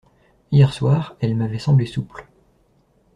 Hier 0.51 0.71
soir, 0.73 1.15
elles 1.19 1.35
m’avaient 1.35 1.59
semblé 1.59 1.85
souples. 1.85 2.25